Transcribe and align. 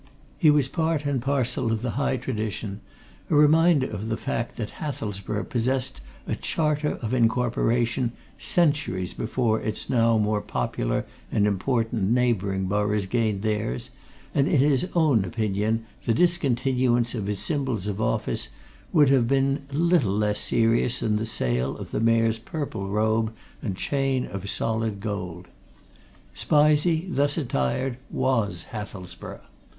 He 0.39 0.49
was 0.49 0.67
part 0.67 1.05
and 1.05 1.21
parcel 1.21 1.71
of 1.71 1.83
the 1.83 1.91
high 1.91 2.17
tradition, 2.17 2.81
a 3.29 3.35
reminder 3.35 3.87
of 3.87 4.09
the 4.09 4.17
fact 4.17 4.57
that 4.57 4.71
Hathelsborough 4.79 5.43
possessed 5.47 6.01
a 6.25 6.35
Charter 6.35 6.93
of 7.03 7.13
Incorporation 7.13 8.13
centuries 8.35 9.13
before 9.13 9.61
its 9.61 9.91
now 9.91 10.17
more 10.17 10.41
popular 10.41 11.05
and 11.31 11.45
important 11.45 12.09
neighbouring 12.09 12.65
boroughs 12.65 13.05
gained 13.05 13.43
theirs, 13.43 13.91
and 14.33 14.47
in 14.47 14.57
his 14.59 14.87
own 14.95 15.23
opinion 15.23 15.85
the 16.05 16.15
discontinuance 16.15 17.13
of 17.13 17.27
his 17.27 17.37
symbols 17.39 17.85
of 17.85 18.01
office 18.01 18.49
would 18.91 19.09
have 19.09 19.27
been 19.27 19.61
little 19.71 20.17
less 20.17 20.39
serious 20.39 21.01
than 21.01 21.17
the 21.17 21.27
sale 21.27 21.77
of 21.77 21.91
the 21.91 21.99
Mayor's 21.99 22.39
purple 22.39 22.89
robe 22.89 23.31
and 23.61 23.77
chain 23.77 24.25
of 24.25 24.49
solid 24.49 24.99
gold: 24.99 25.47
Spizey, 26.33 27.05
thus 27.07 27.37
attired, 27.37 27.97
was 28.09 28.63
Hathelsborough. 28.71 29.41